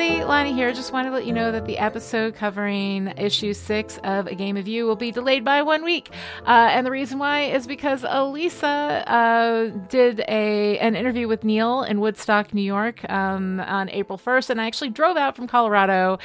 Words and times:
Lani 0.00 0.54
here. 0.54 0.72
Just 0.72 0.94
wanted 0.94 1.10
to 1.10 1.14
let 1.14 1.26
you 1.26 1.32
know 1.34 1.52
that 1.52 1.66
the 1.66 1.76
episode 1.76 2.34
covering 2.34 3.08
issue 3.18 3.52
six 3.52 3.98
of 4.02 4.28
A 4.28 4.34
Game 4.34 4.56
of 4.56 4.66
You 4.66 4.86
will 4.86 4.96
be 4.96 5.10
delayed 5.10 5.44
by 5.44 5.60
one 5.60 5.84
week. 5.84 6.08
Uh, 6.46 6.70
and 6.72 6.86
the 6.86 6.90
reason 6.90 7.18
why 7.18 7.42
is 7.42 7.66
because 7.66 8.00
Alisa 8.00 9.04
uh, 9.06 9.66
did 9.88 10.20
a 10.20 10.78
an 10.78 10.96
interview 10.96 11.28
with 11.28 11.44
Neil 11.44 11.82
in 11.82 12.00
Woodstock, 12.00 12.54
New 12.54 12.62
York 12.62 13.08
um, 13.10 13.60
on 13.60 13.90
April 13.90 14.16
1st. 14.16 14.48
And 14.48 14.60
I 14.62 14.66
actually 14.68 14.88
drove 14.88 15.18
out 15.18 15.36
from 15.36 15.46
Colorado 15.46 16.18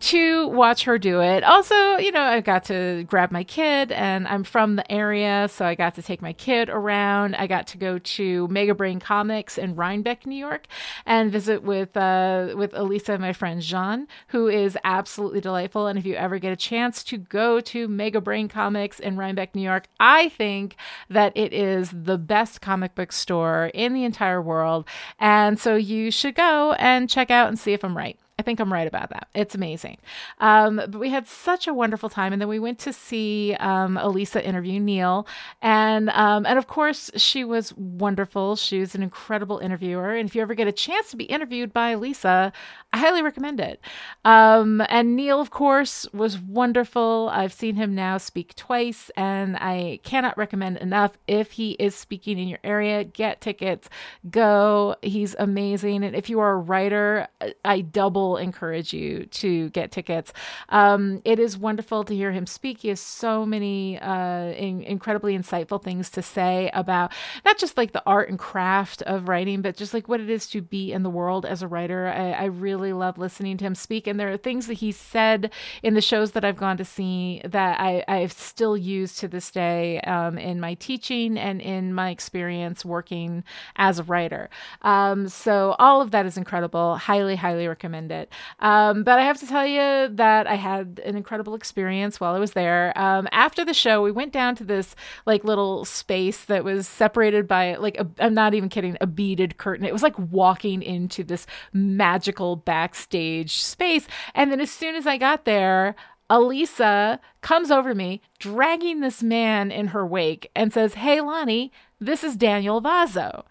to 0.00 0.48
watch 0.48 0.82
her 0.82 0.98
do 0.98 1.20
it. 1.20 1.44
Also, 1.44 1.98
you 1.98 2.10
know, 2.10 2.22
I 2.22 2.40
got 2.40 2.64
to 2.64 3.04
grab 3.04 3.30
my 3.30 3.44
kid 3.44 3.92
and 3.92 4.26
I'm 4.26 4.42
from 4.42 4.74
the 4.74 4.90
area. 4.90 5.46
So 5.52 5.64
I 5.64 5.76
got 5.76 5.94
to 5.94 6.02
take 6.02 6.20
my 6.20 6.32
kid 6.32 6.68
around. 6.68 7.36
I 7.36 7.46
got 7.46 7.68
to 7.68 7.78
go 7.78 8.00
to 8.00 8.48
Megabrain 8.48 9.00
Comics 9.00 9.56
in 9.56 9.76
Rhinebeck, 9.76 10.26
New 10.26 10.34
York 10.34 10.66
and 11.06 11.30
visit 11.30 11.62
with, 11.62 11.96
uh, 11.96 12.54
with 12.56 12.72
Alisa 12.72 13.10
and 13.10 13.20
my 13.20 13.29
friend 13.32 13.60
Jean, 13.60 14.06
who 14.28 14.48
is 14.48 14.76
absolutely 14.84 15.40
delightful. 15.40 15.86
And 15.86 15.98
if 15.98 16.06
you 16.06 16.14
ever 16.14 16.38
get 16.38 16.52
a 16.52 16.56
chance 16.56 17.02
to 17.04 17.18
go 17.18 17.60
to 17.60 17.88
Megabrain 17.88 18.48
Comics 18.48 19.00
in 19.00 19.16
Rhinebeck, 19.16 19.54
New 19.54 19.62
York, 19.62 19.86
I 19.98 20.28
think 20.30 20.76
that 21.08 21.36
it 21.36 21.52
is 21.52 21.90
the 21.90 22.18
best 22.18 22.60
comic 22.60 22.94
book 22.94 23.12
store 23.12 23.70
in 23.74 23.94
the 23.94 24.04
entire 24.04 24.42
world. 24.42 24.86
And 25.18 25.58
so 25.58 25.76
you 25.76 26.10
should 26.10 26.34
go 26.34 26.72
and 26.78 27.08
check 27.08 27.30
out 27.30 27.48
and 27.48 27.58
see 27.58 27.72
if 27.72 27.84
I'm 27.84 27.96
right. 27.96 28.18
I 28.40 28.42
think 28.42 28.58
I'm 28.58 28.72
right 28.72 28.86
about 28.86 29.10
that. 29.10 29.28
It's 29.34 29.54
amazing. 29.54 29.98
Um, 30.38 30.76
but 30.76 30.98
we 30.98 31.10
had 31.10 31.26
such 31.26 31.68
a 31.68 31.74
wonderful 31.74 32.08
time, 32.08 32.32
and 32.32 32.40
then 32.40 32.48
we 32.48 32.58
went 32.58 32.78
to 32.78 32.92
see 32.92 33.54
um, 33.60 33.98
Alisa 34.00 34.42
interview 34.42 34.80
Neil, 34.80 35.26
and 35.60 36.08
um, 36.08 36.46
and 36.46 36.58
of 36.58 36.66
course 36.66 37.10
she 37.16 37.44
was 37.44 37.74
wonderful. 37.76 38.56
She 38.56 38.80
was 38.80 38.94
an 38.94 39.02
incredible 39.02 39.58
interviewer, 39.58 40.14
and 40.14 40.26
if 40.26 40.34
you 40.34 40.40
ever 40.40 40.54
get 40.54 40.68
a 40.68 40.72
chance 40.72 41.10
to 41.10 41.18
be 41.18 41.24
interviewed 41.24 41.74
by 41.74 41.94
Alisa, 41.94 42.50
I 42.94 42.98
highly 42.98 43.20
recommend 43.20 43.60
it. 43.60 43.78
Um, 44.24 44.82
and 44.88 45.16
Neil, 45.16 45.38
of 45.38 45.50
course, 45.50 46.06
was 46.14 46.38
wonderful. 46.38 47.28
I've 47.30 47.52
seen 47.52 47.74
him 47.74 47.94
now 47.94 48.16
speak 48.16 48.56
twice, 48.56 49.10
and 49.18 49.58
I 49.58 50.00
cannot 50.02 50.38
recommend 50.38 50.78
enough. 50.78 51.18
If 51.28 51.52
he 51.52 51.72
is 51.72 51.94
speaking 51.94 52.38
in 52.38 52.48
your 52.48 52.58
area, 52.64 53.04
get 53.04 53.42
tickets, 53.42 53.90
go. 54.30 54.96
He's 55.02 55.36
amazing, 55.38 56.04
and 56.04 56.16
if 56.16 56.30
you 56.30 56.40
are 56.40 56.52
a 56.52 56.56
writer, 56.56 57.28
I 57.66 57.82
double 57.82 58.29
encourage 58.36 58.92
you 58.92 59.26
to 59.26 59.70
get 59.70 59.90
tickets. 59.90 60.32
Um, 60.68 61.22
it 61.24 61.38
is 61.38 61.56
wonderful 61.58 62.04
to 62.04 62.14
hear 62.14 62.32
him 62.32 62.46
speak. 62.46 62.78
He 62.78 62.88
has 62.88 63.00
so 63.00 63.44
many 63.46 63.98
uh, 63.98 64.52
in- 64.52 64.82
incredibly 64.82 65.36
insightful 65.36 65.82
things 65.82 66.10
to 66.10 66.22
say 66.22 66.70
about 66.74 67.12
not 67.44 67.58
just 67.58 67.76
like 67.76 67.92
the 67.92 68.02
art 68.06 68.28
and 68.28 68.38
craft 68.38 69.02
of 69.02 69.28
writing, 69.28 69.62
but 69.62 69.76
just 69.76 69.94
like 69.94 70.08
what 70.08 70.20
it 70.20 70.30
is 70.30 70.46
to 70.48 70.60
be 70.60 70.92
in 70.92 71.02
the 71.02 71.10
world 71.10 71.44
as 71.46 71.62
a 71.62 71.68
writer. 71.68 72.08
I, 72.08 72.32
I 72.32 72.44
really 72.46 72.92
love 72.92 73.18
listening 73.18 73.56
to 73.58 73.64
him 73.64 73.74
speak. 73.74 74.06
And 74.06 74.18
there 74.18 74.32
are 74.32 74.36
things 74.36 74.66
that 74.66 74.74
he 74.74 74.92
said 74.92 75.50
in 75.82 75.94
the 75.94 76.00
shows 76.00 76.32
that 76.32 76.44
I've 76.44 76.56
gone 76.56 76.76
to 76.76 76.84
see 76.84 77.40
that 77.44 77.80
I, 77.80 78.04
I've 78.08 78.32
still 78.32 78.76
used 78.76 79.18
to 79.20 79.28
this 79.28 79.50
day 79.50 80.00
um, 80.00 80.38
in 80.38 80.60
my 80.60 80.74
teaching 80.74 81.38
and 81.38 81.60
in 81.60 81.94
my 81.94 82.10
experience 82.10 82.84
working 82.84 83.44
as 83.76 83.98
a 83.98 84.04
writer. 84.04 84.50
Um, 84.82 85.28
so 85.28 85.76
all 85.78 86.00
of 86.00 86.10
that 86.10 86.26
is 86.26 86.36
incredible. 86.36 86.96
Highly, 86.96 87.36
highly 87.36 87.66
recommend 87.66 88.10
it. 88.20 88.32
Um, 88.60 89.02
but 89.02 89.18
I 89.18 89.24
have 89.24 89.38
to 89.40 89.46
tell 89.46 89.66
you 89.66 90.08
that 90.14 90.46
I 90.46 90.54
had 90.54 91.00
an 91.04 91.16
incredible 91.16 91.54
experience 91.54 92.20
while 92.20 92.34
I 92.34 92.38
was 92.38 92.52
there. 92.52 92.96
Um, 92.96 93.28
after 93.32 93.64
the 93.64 93.74
show, 93.74 94.02
we 94.02 94.12
went 94.12 94.32
down 94.32 94.54
to 94.56 94.64
this 94.64 94.94
like 95.26 95.44
little 95.44 95.84
space 95.84 96.44
that 96.44 96.64
was 96.64 96.86
separated 96.86 97.48
by 97.48 97.76
like 97.76 98.00
I'm 98.18 98.34
not 98.34 98.54
even 98.54 98.68
kidding, 98.68 98.96
a 99.00 99.06
beaded 99.06 99.56
curtain. 99.58 99.86
It 99.86 99.92
was 99.92 100.02
like 100.02 100.18
walking 100.18 100.82
into 100.82 101.24
this 101.24 101.46
magical 101.72 102.56
backstage 102.56 103.62
space. 103.62 104.06
And 104.34 104.52
then 104.52 104.60
as 104.60 104.70
soon 104.70 104.94
as 104.94 105.06
I 105.06 105.16
got 105.16 105.44
there, 105.44 105.94
Alisa 106.30 107.18
comes 107.40 107.70
over 107.72 107.88
to 107.90 107.94
me, 107.94 108.22
dragging 108.38 109.00
this 109.00 109.22
man 109.22 109.72
in 109.72 109.88
her 109.88 110.06
wake, 110.06 110.50
and 110.54 110.72
says, 110.72 110.94
Hey, 110.94 111.20
Lani, 111.20 111.72
this 112.00 112.22
is 112.22 112.36
Daniel 112.36 112.80
Vozzo. 112.80 113.44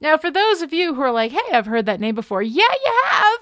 Now, 0.00 0.18
for 0.18 0.30
those 0.30 0.60
of 0.60 0.72
you 0.72 0.94
who 0.94 1.00
are 1.00 1.12
like, 1.12 1.32
Hey, 1.32 1.52
I've 1.52 1.66
heard 1.66 1.86
that 1.86 2.00
name 2.00 2.14
before, 2.14 2.42
yeah, 2.42 2.62
you 2.84 2.94
have 3.06 3.40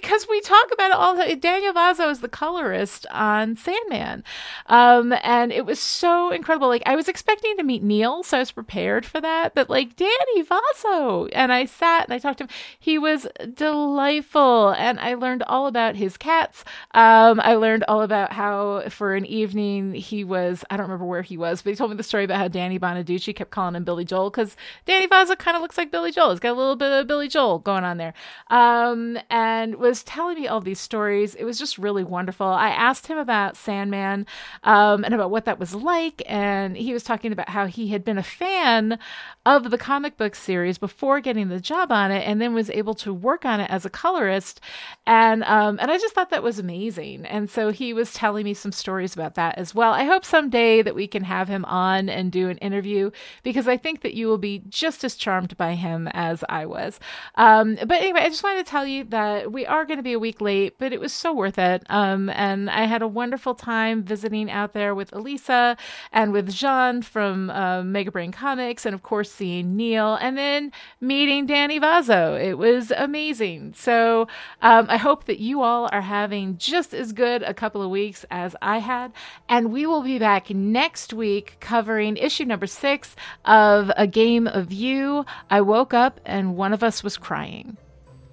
because 0.00 0.26
we 0.28 0.40
talk 0.40 0.72
about 0.72 0.90
it 0.90 0.96
all 0.96 1.14
the 1.14 1.36
Daniel 1.36 1.72
Vozzo 1.72 2.10
is 2.10 2.20
the 2.20 2.28
colorist 2.28 3.06
on 3.12 3.56
Sandman. 3.56 4.24
Um, 4.66 5.14
and 5.22 5.52
it 5.52 5.64
was 5.64 5.78
so 5.78 6.30
incredible. 6.30 6.66
Like 6.66 6.82
I 6.84 6.96
was 6.96 7.08
expecting 7.08 7.56
to 7.56 7.62
meet 7.62 7.82
Neil, 7.82 8.24
so 8.24 8.38
I 8.38 8.40
was 8.40 8.50
prepared 8.50 9.06
for 9.06 9.20
that. 9.20 9.54
But 9.54 9.70
like 9.70 9.94
Danny 9.94 10.42
Vozzo. 10.42 11.30
And 11.32 11.52
I 11.52 11.66
sat 11.66 12.04
and 12.04 12.12
I 12.12 12.18
talked 12.18 12.38
to 12.38 12.44
him. 12.44 12.50
He 12.78 12.98
was 12.98 13.26
delightful. 13.54 14.70
And 14.70 14.98
I 14.98 15.14
learned 15.14 15.44
all 15.44 15.68
about 15.68 15.94
his 15.94 16.16
cats. 16.16 16.64
Um, 16.92 17.40
I 17.40 17.54
learned 17.54 17.84
all 17.86 18.02
about 18.02 18.32
how 18.32 18.88
for 18.88 19.14
an 19.14 19.26
evening 19.26 19.94
he 19.94 20.24
was, 20.24 20.64
I 20.70 20.76
don't 20.76 20.86
remember 20.86 21.06
where 21.06 21.22
he 21.22 21.36
was, 21.36 21.62
but 21.62 21.70
he 21.70 21.76
told 21.76 21.90
me 21.90 21.96
the 21.96 22.02
story 22.02 22.24
about 22.24 22.38
how 22.38 22.48
Danny 22.48 22.80
Bonaduce 22.80 23.34
kept 23.34 23.52
calling 23.52 23.76
him 23.76 23.84
Billy 23.84 24.04
Joel 24.04 24.30
because 24.30 24.56
Danny 24.86 25.06
Vozzo 25.06 25.38
kind 25.38 25.56
of 25.56 25.62
looks 25.62 25.78
like 25.78 25.92
Billy 25.92 26.10
Joel. 26.10 26.30
He's 26.30 26.40
got 26.40 26.52
a 26.52 26.58
little 26.58 26.76
bit 26.76 26.90
of 26.90 27.06
Billy 27.06 27.28
Joel 27.28 27.60
going 27.60 27.84
on 27.84 27.98
there. 27.98 28.14
Um, 28.48 29.18
and 29.30 29.76
was 29.88 30.02
telling 30.02 30.40
me 30.40 30.48
all 30.48 30.60
these 30.60 30.80
stories. 30.80 31.34
It 31.34 31.44
was 31.44 31.58
just 31.58 31.76
really 31.78 32.04
wonderful. 32.04 32.46
I 32.46 32.70
asked 32.70 33.06
him 33.06 33.18
about 33.18 33.56
Sandman 33.56 34.26
um, 34.62 35.04
and 35.04 35.12
about 35.12 35.30
what 35.30 35.44
that 35.44 35.58
was 35.58 35.74
like, 35.74 36.22
and 36.26 36.76
he 36.76 36.92
was 36.92 37.04
talking 37.04 37.32
about 37.32 37.50
how 37.50 37.66
he 37.66 37.88
had 37.88 38.04
been 38.04 38.18
a 38.18 38.22
fan 38.22 38.98
of 39.44 39.70
the 39.70 39.78
comic 39.78 40.16
book 40.16 40.34
series 40.34 40.78
before 40.78 41.20
getting 41.20 41.48
the 41.48 41.60
job 41.60 41.92
on 41.92 42.10
it, 42.10 42.26
and 42.26 42.40
then 42.40 42.54
was 42.54 42.70
able 42.70 42.94
to 42.94 43.12
work 43.12 43.44
on 43.44 43.60
it 43.60 43.70
as 43.70 43.84
a 43.84 43.90
colorist. 43.90 44.60
And 45.06 45.44
um, 45.44 45.78
and 45.80 45.90
I 45.90 45.98
just 45.98 46.14
thought 46.14 46.30
that 46.30 46.42
was 46.42 46.58
amazing. 46.58 47.26
And 47.26 47.50
so 47.50 47.70
he 47.70 47.92
was 47.92 48.14
telling 48.14 48.44
me 48.44 48.54
some 48.54 48.72
stories 48.72 49.14
about 49.14 49.34
that 49.34 49.58
as 49.58 49.74
well. 49.74 49.92
I 49.92 50.04
hope 50.04 50.24
someday 50.24 50.80
that 50.80 50.94
we 50.94 51.06
can 51.06 51.24
have 51.24 51.48
him 51.48 51.64
on 51.66 52.08
and 52.08 52.32
do 52.32 52.48
an 52.48 52.56
interview 52.58 53.10
because 53.42 53.68
I 53.68 53.76
think 53.76 54.00
that 54.00 54.14
you 54.14 54.28
will 54.28 54.38
be 54.38 54.62
just 54.68 55.04
as 55.04 55.14
charmed 55.14 55.56
by 55.56 55.74
him 55.74 56.08
as 56.12 56.42
I 56.48 56.64
was. 56.64 56.98
Um, 57.34 57.74
but 57.74 58.00
anyway, 58.00 58.20
I 58.20 58.28
just 58.28 58.42
wanted 58.42 58.64
to 58.64 58.70
tell 58.70 58.86
you 58.86 59.04
that 59.04 59.52
we 59.52 59.66
are 59.66 59.73
going 59.82 59.98
to 59.98 60.02
be 60.04 60.12
a 60.12 60.18
week 60.18 60.40
late, 60.40 60.78
but 60.78 60.92
it 60.92 61.00
was 61.00 61.12
so 61.12 61.34
worth 61.34 61.58
it. 61.58 61.82
Um, 61.90 62.30
and 62.30 62.70
I 62.70 62.84
had 62.84 63.02
a 63.02 63.08
wonderful 63.08 63.54
time 63.56 64.04
visiting 64.04 64.48
out 64.48 64.72
there 64.72 64.94
with 64.94 65.10
Alisa 65.10 65.76
and 66.12 66.32
with 66.32 66.52
Jean 66.52 67.02
from 67.02 67.50
uh, 67.50 67.82
Megabrain 67.82 68.32
Comics, 68.32 68.86
and 68.86 68.94
of 68.94 69.02
course 69.02 69.32
seeing 69.32 69.74
Neil, 69.74 70.14
and 70.14 70.38
then 70.38 70.70
meeting 71.00 71.46
Danny 71.46 71.80
Vozzo. 71.80 72.40
It 72.40 72.54
was 72.54 72.92
amazing. 72.92 73.74
So 73.74 74.28
um, 74.62 74.86
I 74.88 74.96
hope 74.96 75.24
that 75.24 75.40
you 75.40 75.62
all 75.62 75.88
are 75.90 76.02
having 76.02 76.56
just 76.56 76.94
as 76.94 77.12
good 77.12 77.42
a 77.42 77.52
couple 77.52 77.82
of 77.82 77.90
weeks 77.90 78.24
as 78.30 78.54
I 78.62 78.78
had, 78.78 79.12
and 79.48 79.72
we 79.72 79.86
will 79.86 80.02
be 80.02 80.20
back 80.20 80.50
next 80.50 81.12
week 81.12 81.56
covering 81.58 82.16
issue 82.16 82.44
number 82.44 82.68
six 82.68 83.16
of 83.44 83.90
A 83.96 84.06
Game 84.06 84.46
of 84.46 84.72
You. 84.72 85.24
I 85.50 85.60
woke 85.60 85.92
up 85.92 86.20
and 86.24 86.56
one 86.56 86.72
of 86.72 86.84
us 86.84 87.02
was 87.02 87.16
crying. 87.16 87.76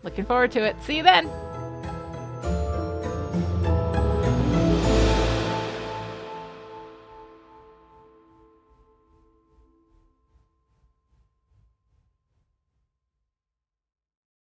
Looking 0.03 0.25
forward 0.25 0.51
to 0.51 0.63
it. 0.63 0.75
See 0.81 0.97
you 0.97 1.03
then. 1.03 1.29